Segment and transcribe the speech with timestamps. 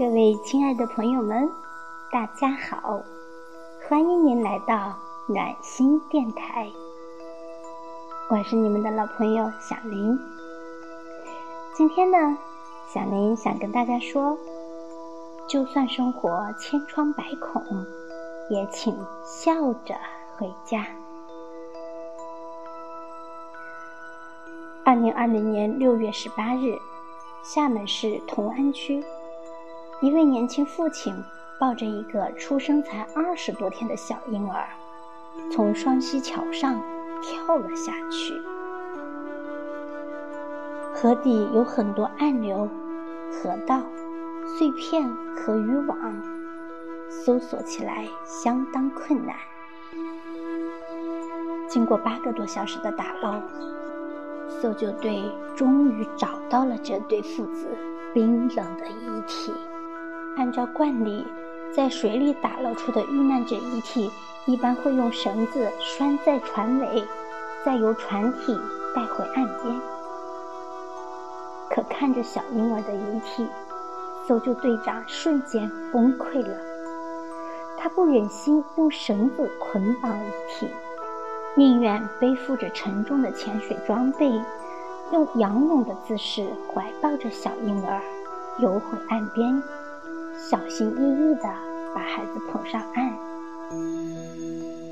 [0.00, 1.52] 各位亲爱的朋友们，
[2.10, 3.02] 大家好！
[3.86, 4.96] 欢迎您来到
[5.28, 6.70] 暖心电台，
[8.30, 10.18] 我是你们的老朋友小林。
[11.74, 12.38] 今天呢，
[12.88, 14.38] 小林想跟大家说，
[15.46, 17.62] 就算生活千疮百孔，
[18.48, 19.52] 也请笑
[19.84, 19.94] 着
[20.38, 20.86] 回家。
[24.82, 26.78] 二零二零年六月十八日，
[27.42, 29.04] 厦门市同安区。
[30.02, 31.14] 一位年轻父亲
[31.58, 34.66] 抱着一个出生才二十多天的小婴儿，
[35.52, 36.80] 从双溪桥上
[37.20, 38.32] 跳了下去。
[40.94, 42.66] 河底有很多暗流、
[43.30, 43.82] 河道、
[44.58, 45.98] 碎片和渔网，
[47.10, 49.36] 搜索起来相当困难。
[51.68, 53.38] 经过八个多小时的打捞，
[54.48, 55.22] 搜救队
[55.54, 57.68] 终于找到了这对父子
[58.14, 59.52] 冰冷的遗体。
[60.36, 61.26] 按照惯例，
[61.74, 64.10] 在水里打捞出的遇难者遗体，
[64.46, 67.04] 一般会用绳子拴在船尾，
[67.64, 68.58] 再由船体
[68.94, 69.80] 带回岸边。
[71.68, 73.46] 可看着小婴儿的遗体，
[74.26, 76.56] 搜救队长瞬间崩溃了。
[77.78, 80.68] 他不忍心用绳子捆绑遗体，
[81.54, 84.40] 宁愿背负着沉重的潜水装备，
[85.12, 88.00] 用仰泳的姿势怀抱着小婴儿
[88.58, 89.62] 游回岸边。
[90.48, 91.42] 小心翼翼地
[91.94, 93.12] 把孩子捧上岸。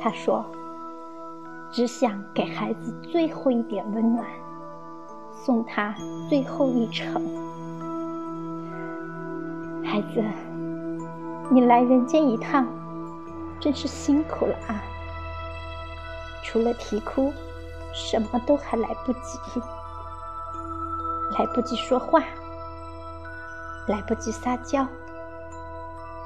[0.00, 0.44] 他说
[1.72, 4.24] ：“只想给孩子最后一点温暖，
[5.34, 5.92] 送他
[6.28, 7.14] 最后一程。
[9.84, 10.22] 孩子，
[11.50, 12.64] 你来人间一趟，
[13.58, 14.80] 真是辛苦了啊！
[16.44, 17.32] 除了啼哭，
[17.92, 19.38] 什么都还来不及，
[21.36, 22.22] 来不及说话，
[23.88, 24.86] 来不及撒娇。”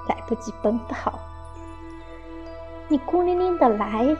[0.08, 1.18] 来不及奔跑，
[2.88, 4.16] 你孤零零的来，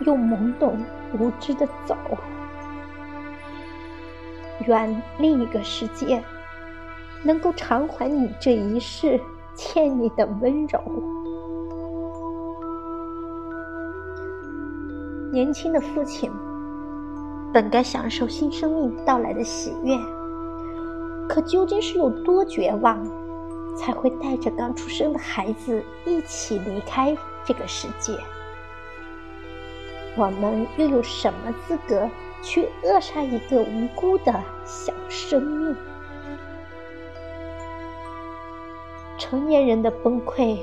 [0.00, 0.78] 又懵懂
[1.18, 1.96] 无知的走。
[4.66, 6.22] 愿另一个世界
[7.22, 9.20] 能够偿还你这一世
[9.54, 10.80] 欠你的温柔。
[15.30, 16.30] 年轻的父亲
[17.52, 19.96] 本该享受新生命到来的喜悦，
[21.28, 22.98] 可究竟是有多绝望？
[23.76, 28.18] 才会带着刚出生的孩子一起离开这个世界。
[30.16, 32.08] 我们又有什么资格
[32.42, 34.32] 去扼杀一个无辜的
[34.64, 35.76] 小生命？
[39.18, 40.58] 成年人的崩溃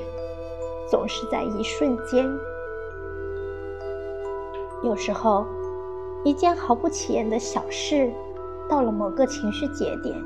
[0.90, 2.26] 总是在一瞬间。
[4.82, 5.46] 有时候，
[6.24, 8.12] 一件毫不起眼的小事，
[8.68, 10.20] 到了某个情绪节点。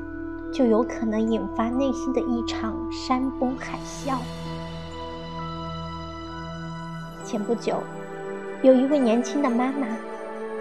[0.51, 4.17] 就有可能引发内心的一场山崩海啸。
[7.23, 7.83] 前不久，
[8.63, 9.87] 有一位年轻的妈妈，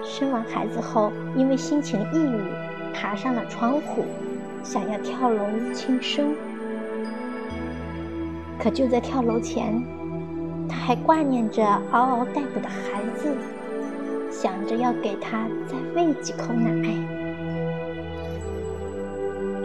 [0.05, 4.05] 生完孩子后，因为心情抑郁，爬上了窗户，
[4.63, 6.35] 想要跳楼轻生。
[8.59, 9.83] 可就在跳楼前，
[10.69, 13.35] 她还挂念着嗷嗷待哺的孩子，
[14.31, 17.18] 想着要给他再喂几口奶。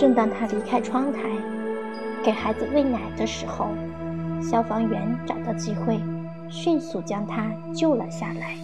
[0.03, 1.21] 正当他离开窗台，
[2.25, 3.69] 给孩子喂奶的时候，
[4.41, 5.97] 消防员找到机会，
[6.49, 8.57] 迅速将他救了下来。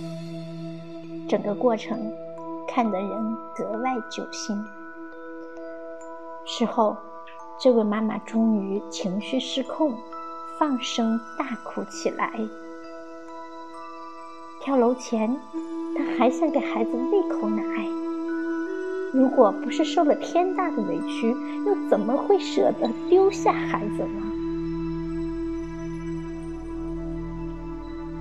[1.29, 1.97] 整个过程
[2.67, 3.09] 看得人
[3.55, 4.53] 格外揪心。
[6.45, 6.97] 事后，
[7.57, 9.95] 这位妈妈终于情绪失控，
[10.59, 12.33] 放声大哭起来。
[14.59, 15.39] 跳楼前，
[15.97, 17.63] 她还想给孩子喂口奶。
[19.11, 24.21] 如果不是受了天大的委屈，又怎么会舍得丢下孩子呢？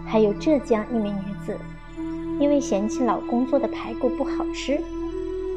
[0.06, 1.58] 还有浙江一名女子，
[2.40, 4.80] 因为嫌弃老公做的排骨不好吃，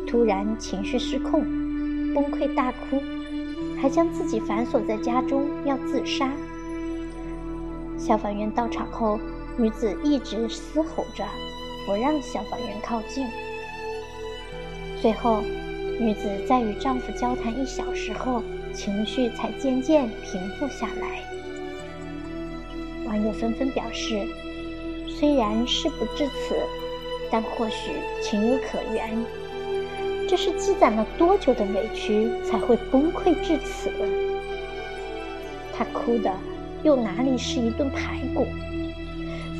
[0.05, 1.41] 突然情绪失控，
[2.13, 3.01] 崩溃大哭，
[3.81, 6.29] 还将自己反锁在家中要自杀。
[7.97, 9.17] 消防员到场后，
[9.57, 11.23] 女子一直嘶吼着，
[11.87, 13.25] 不让消防员靠近。
[15.01, 15.41] 最后，
[15.99, 21.23] 女子在与丈夫交谈一小时后，情绪才渐渐平复下来。
[23.07, 24.21] 网友纷纷表示，
[25.09, 26.55] 虽然事不至此，
[27.31, 29.17] 但或许情有可原。
[30.29, 33.89] 这是积攒了多久的委屈才会崩溃至此？
[35.75, 36.31] 她哭的
[36.83, 38.45] 又哪里是一顿排骨？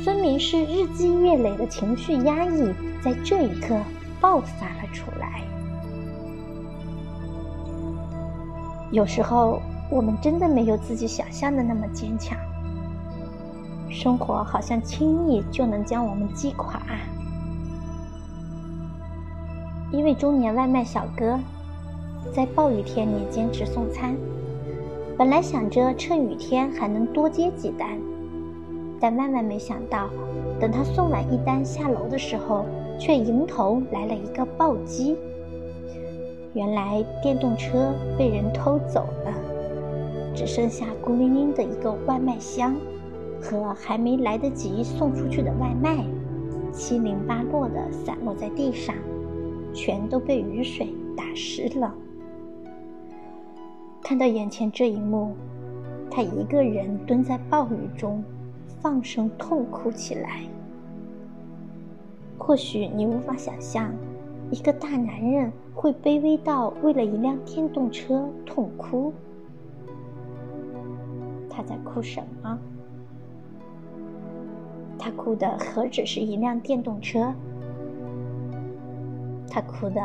[0.04, 2.72] 分明是日积月累的情绪压抑，
[3.02, 3.76] 在这一刻。
[4.22, 5.42] 爆发了出来。
[8.92, 9.60] 有时候，
[9.90, 12.38] 我们真的没有自己想象的那么坚强。
[13.90, 16.80] 生活好像轻易就能将我们击垮。
[19.90, 21.38] 一位中年外卖小哥
[22.32, 24.16] 在暴雨天里坚持送餐，
[25.18, 27.98] 本来想着趁雨天还能多接几单，
[28.98, 30.08] 但万万没想到，
[30.58, 32.64] 等他送完一单下楼的时候，
[32.98, 35.16] 却迎头来了一个暴击。
[36.54, 39.34] 原来电动车被人偷走了，
[40.34, 42.76] 只剩下孤零零的一个外卖箱。
[43.44, 46.04] 和还没来得及送出去的外卖，
[46.72, 48.94] 七零八落的散落在地上，
[49.74, 51.92] 全都被雨水打湿了。
[54.00, 55.34] 看到眼前这一幕，
[56.08, 58.22] 他一个人蹲在暴雨中，
[58.80, 60.42] 放声痛哭起来。
[62.44, 63.94] 或许你无法想象，
[64.50, 69.12] 一个大男人会卑微到为了一辆电动车痛哭。
[71.48, 72.58] 他在哭什么？
[74.98, 77.32] 他哭的何止是一辆电动车？
[79.48, 80.04] 他哭的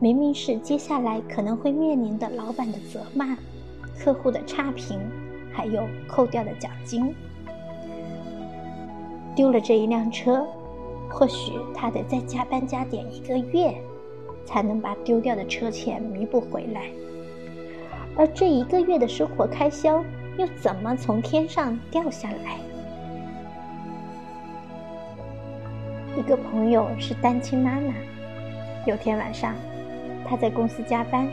[0.00, 3.38] 明明是接下来可能会面临的老板的责骂、
[3.96, 4.98] 客户的差评，
[5.52, 7.14] 还有扣掉的奖金。
[9.36, 10.44] 丢了这一辆车，
[11.10, 13.74] 或许他得再加班加点一个月，
[14.44, 16.82] 才能把丢掉的车钱弥补回来。
[18.16, 20.04] 而这一个月的生活开销，
[20.36, 22.58] 又怎么从天上掉下来？
[26.16, 27.94] 一个朋友是单亲妈妈，
[28.86, 29.54] 有天晚上，
[30.28, 31.28] 她在公司加班，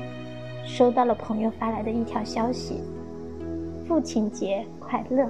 [0.64, 2.82] 收到了朋友发来的一条消息
[3.88, 5.28] ：“父亲节快乐。”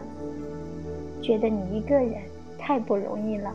[1.22, 2.16] 觉得你一个人
[2.58, 3.52] 太不容易了。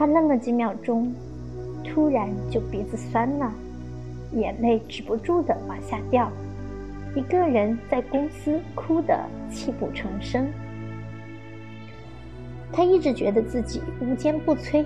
[0.00, 1.14] 他愣了几秒钟，
[1.84, 3.52] 突然就鼻子酸了，
[4.32, 6.32] 眼泪止不住的往下掉，
[7.14, 9.14] 一个人在公司哭得
[9.52, 10.50] 泣不成声。
[12.72, 14.82] 他一直觉得自己无坚不摧，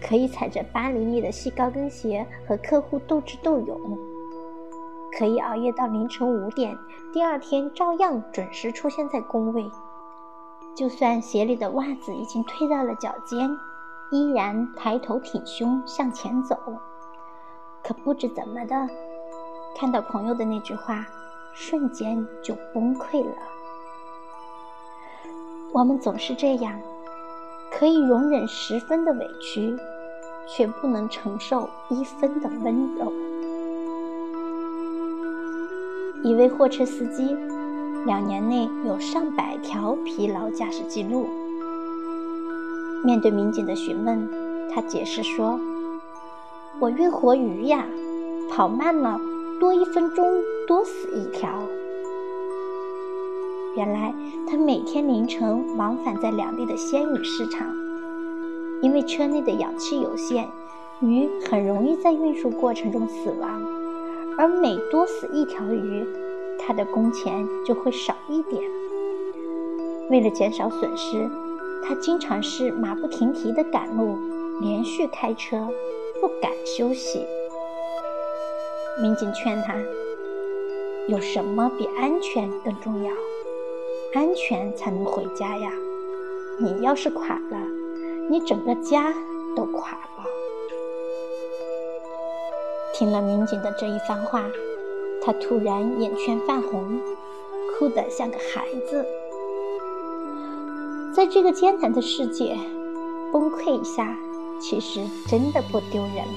[0.00, 3.98] 可以踩着八厘米的细高跟鞋和客户斗智斗勇，
[5.18, 6.78] 可以熬夜到凌晨五点，
[7.12, 9.68] 第二天照样准时出现在工位。
[10.76, 13.50] 就算鞋里的袜子已经推到了脚尖，
[14.10, 16.56] 依然抬头挺胸向前走。
[17.82, 18.88] 可不知怎么的，
[19.76, 21.06] 看到朋友的那句话，
[21.52, 23.36] 瞬间就崩溃了。
[25.72, 26.80] 我们总是这样，
[27.72, 29.76] 可以容忍十分的委屈，
[30.46, 33.12] 却不能承受一分的温柔。
[36.22, 37.36] 一位货车司机，
[38.06, 41.28] 两年内有上百条疲劳驾驶记录。
[43.04, 44.26] 面对民警的询问，
[44.70, 45.60] 他解释说
[46.80, 47.84] ：“我运活鱼呀，
[48.50, 49.20] 跑慢了，
[49.60, 50.26] 多一分钟
[50.66, 51.50] 多死一条。”
[53.76, 54.14] 原来
[54.48, 57.66] 他每天凌晨往返在两地的鲜鱼市场，
[58.80, 60.48] 因为车内的氧气有限，
[61.00, 63.62] 鱼很容易在运输过程中死亡，
[64.38, 66.06] 而每多死一条鱼，
[66.58, 68.62] 他的工钱就会少一点。
[70.08, 71.28] 为了减少损失，
[71.86, 74.16] 他经常是马不停蹄的赶路，
[74.62, 75.68] 连续开车，
[76.18, 77.26] 不敢休息。
[79.02, 79.74] 民警劝他：
[81.08, 83.12] 有什么比安全更重要？
[84.14, 85.70] 安全才能回家呀！
[86.58, 87.58] 你要是垮了，
[88.30, 89.12] 你整个家
[89.54, 90.24] 都垮了。
[92.94, 94.42] 听了民警的这一番话，
[95.20, 96.98] 他突然眼圈泛红，
[97.76, 99.04] 哭得像个孩子。
[101.14, 102.56] 在这个艰难的世界，
[103.32, 104.16] 崩溃一下，
[104.60, 106.32] 其实真的不丢人了。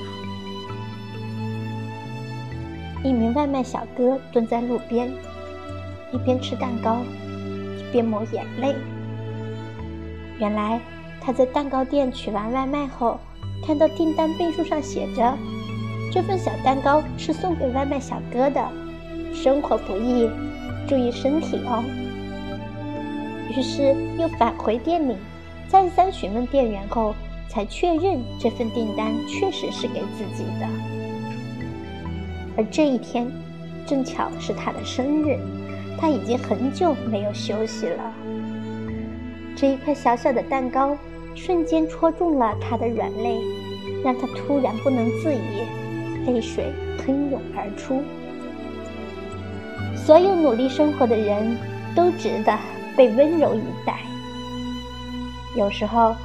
[3.04, 5.12] 一名外卖小哥蹲在路边，
[6.14, 6.98] 一边吃蛋糕。
[7.80, 8.76] 一边抹眼泪。
[10.38, 10.80] 原来
[11.22, 13.20] 他在蛋糕店取完外卖后，
[13.66, 15.36] 看到订单备注上写着
[16.14, 18.64] ：“这份小蛋糕是送给外卖小哥的，
[19.34, 20.30] 生活不易，
[20.88, 21.84] 注意身体哦。”
[23.58, 25.16] 于是又返回店里，
[25.68, 27.16] 再三询问店员后，
[27.50, 30.68] 才确认这份订单确实是给自己的。
[32.56, 33.28] 而这一天，
[33.88, 35.40] 正巧是他的生日。
[36.00, 38.14] 他已经很久没有休息了。
[39.56, 40.96] 这一块小小的蛋糕
[41.34, 43.40] 瞬间戳中了他的软肋，
[44.04, 48.04] 让他突然不能自已，泪水喷涌而出。
[49.96, 51.58] 所有努力生活的人
[51.96, 52.56] 都值得
[52.98, 54.00] 被温柔以待。
[55.56, 56.16] 有时候，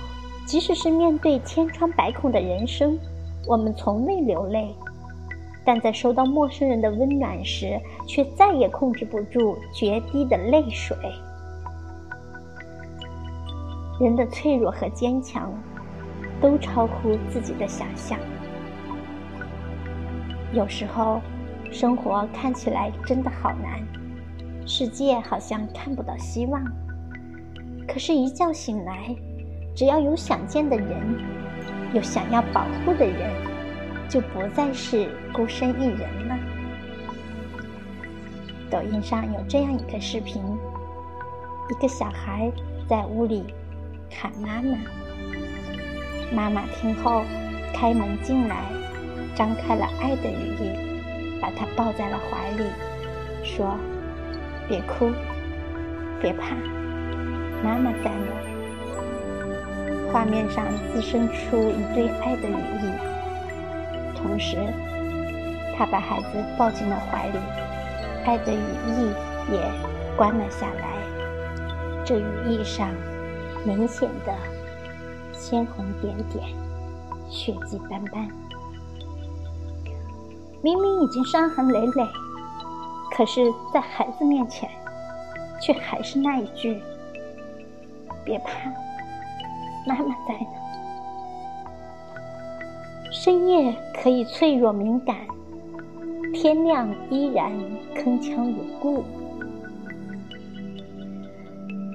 [0.47, 2.99] 即使是面对千疮百孔的人生，
[3.47, 4.75] 我们从未流泪，
[5.65, 10.97] 但在收到陌生人的温暖时，却再也控制不住决堤的泪水。
[14.01, 15.53] 人的脆弱和坚强，
[16.41, 18.19] 都超乎自己的想象。
[20.53, 21.21] 有时候，
[21.71, 23.81] 生活看起来真的好难，
[24.67, 26.65] 世界好像看不到希望。
[27.87, 29.15] 可是，一觉醒来，
[29.75, 31.19] 只要有想见的人，
[31.95, 33.31] 有想要保护的人，
[34.09, 36.39] 就不再是孤身一人了。
[38.71, 40.43] 抖音上有这样一个视频：
[41.71, 42.51] 一个小孩
[42.89, 43.45] 在屋里。
[44.15, 44.79] 喊妈妈，
[46.35, 47.23] 妈妈听后
[47.73, 48.57] 开门进来，
[49.35, 52.65] 张开了爱的羽翼，把他抱在了怀里，
[53.43, 53.75] 说
[54.69, 55.11] ：“别哭，
[56.21, 56.55] 别怕，
[57.63, 58.33] 妈妈在呢。”
[60.13, 62.93] 画面上滋生出一对爱的羽翼，
[64.15, 64.57] 同时，
[65.77, 66.27] 他把孩子
[66.59, 67.39] 抱进了怀里，
[68.25, 69.11] 爱的羽翼
[69.53, 69.61] 也
[70.17, 72.05] 关了下来。
[72.05, 72.89] 这羽翼上。
[73.65, 74.35] 明显的
[75.33, 76.45] 鲜红点点，
[77.29, 78.29] 血迹斑斑。
[80.61, 82.05] 明明已经伤痕累累，
[83.15, 84.69] 可是，在孩子面前，
[85.61, 86.81] 却还是那一句
[88.25, 88.71] ：“别怕，
[89.87, 90.47] 妈妈在呢。”
[93.13, 95.15] 深夜可以脆弱敏感，
[96.33, 97.53] 天亮依然
[97.95, 99.05] 铿锵有故。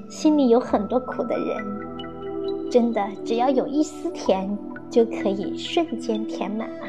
[0.08, 4.48] 心里有很多苦的人，真的只要有一丝甜，
[4.90, 6.88] 就可以瞬间填满啊！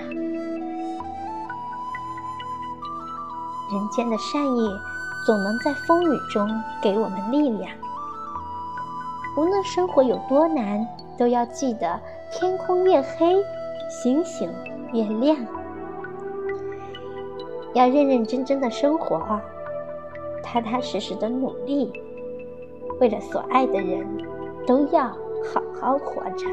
[3.71, 4.71] 人间的善意，
[5.27, 6.49] 总能在风雨中
[6.83, 7.71] 给我们力量。
[9.37, 10.87] 无论生活有多难，
[11.19, 12.01] 都要记得：
[12.33, 13.37] 天空越黑，
[13.91, 14.51] 星星
[14.93, 15.37] 越亮。
[17.75, 19.41] 要认认真真的生活，
[20.43, 21.93] 踏踏实实的努力。
[23.01, 24.05] 为了所爱的人，
[24.67, 25.05] 都要
[25.45, 26.47] 好好活着。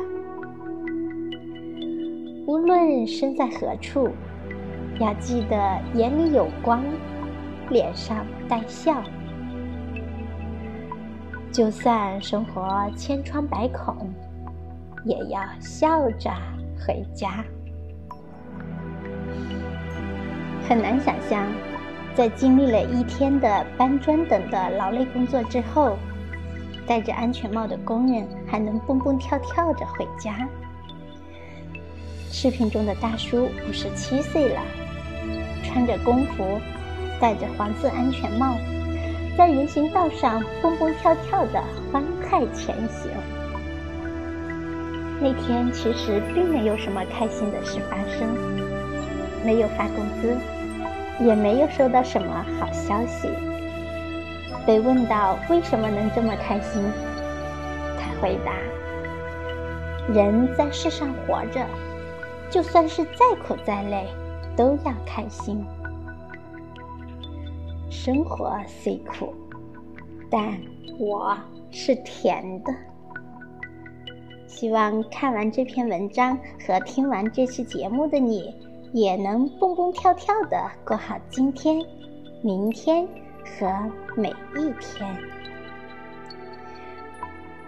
[2.45, 4.10] 无论身在何处，
[5.00, 5.56] 要记得
[5.94, 6.84] 眼里有光，
[7.70, 9.02] 脸上带笑。
[11.52, 14.10] 就算生活千疮百孔，
[15.04, 16.32] 也要笑着
[16.86, 17.44] 回家。
[20.68, 21.46] 很难想象，
[22.14, 25.98] 在经历了一天的搬砖等的劳累工作之后。
[26.88, 30.48] 戴着安全帽的工人还能蹦蹦跳跳着回家。
[32.30, 34.62] 视频中的大叔五十七岁了，
[35.65, 36.60] 穿着工服，
[37.19, 38.55] 戴着黄色安全帽，
[39.38, 43.12] 在人行道上蹦蹦跳跳的欢快前行。
[45.19, 48.27] 那天其实并没有什么开心的事发生，
[49.45, 50.36] 没有发工资，
[51.24, 53.29] 也没有收到什么好消息。
[54.65, 56.84] 被问到为什么能这么开心，
[57.98, 58.51] 他回答
[60.13, 61.65] ：“人在世上活着，
[62.50, 64.07] 就算是再苦再累，
[64.56, 65.66] 都要开心。
[67.90, 69.34] 生活虽苦，
[70.30, 70.58] 但
[71.00, 71.38] 我
[71.72, 72.74] 是甜的。”
[74.48, 78.54] 希望看完这篇文章和听完这期节目的你，
[78.94, 81.84] 也能蹦蹦跳跳的过好今天、
[82.42, 83.08] 明天。
[83.60, 83.68] 和
[84.18, 85.16] 每一天，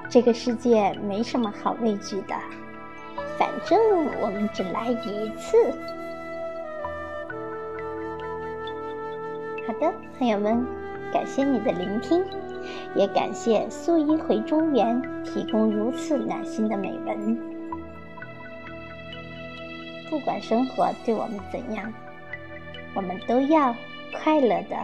[0.09, 2.35] 这个世界没什么好畏惧的，
[3.37, 3.79] 反正
[4.19, 5.55] 我们只来一次。
[9.79, 10.65] 的，朋友们，
[11.11, 12.23] 感谢你的聆听，
[12.95, 17.37] 也感谢素衣回中原提供如此暖心的美文。
[20.09, 21.93] 不管生活对我们怎样，
[22.95, 23.75] 我们都要
[24.13, 24.77] 快乐的。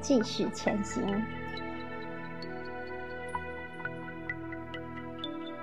[0.00, 1.02] 继续前行，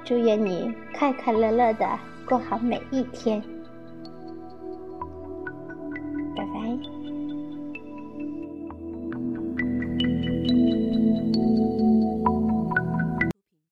[0.04, 1.88] 祝愿你快快乐乐的
[2.28, 3.42] 过好每一天，